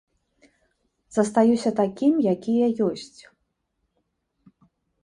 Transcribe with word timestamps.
Застаюся 1.17 1.69
такім, 1.81 2.13
які 2.33 2.51
я 2.61 2.71
ёсць. 2.89 3.21